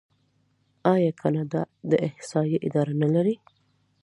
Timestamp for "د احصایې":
1.89-2.57